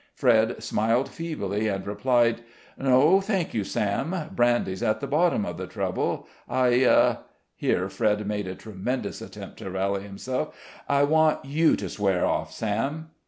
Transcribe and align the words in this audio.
Fred 0.15 0.63
smiled 0.63 1.09
feebly, 1.09 1.67
and 1.67 1.85
replied, 1.85 2.41
"No, 2.75 3.21
thank 3.21 3.53
you, 3.53 3.63
Sam; 3.63 4.31
brandy's 4.31 4.81
at 4.81 4.99
the 4.99 5.05
bottom 5.05 5.45
of 5.45 5.57
the 5.57 5.67
trouble. 5.67 6.25
I" 6.49 7.17
here 7.55 7.87
Fred 7.87 8.25
made 8.25 8.47
a 8.47 8.55
tremendous 8.55 9.21
attempt 9.21 9.57
to 9.59 9.69
rally 9.69 10.01
himself 10.01 10.55
"I 10.89 11.03
want 11.03 11.45
you 11.45 11.75
to 11.75 11.87
swear 11.87 12.25
off, 12.25 12.51
Sam." 12.51 13.11